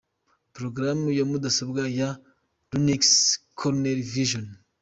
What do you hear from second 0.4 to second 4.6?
Porogaramu ya Mudasobwa ya Linux kernel version.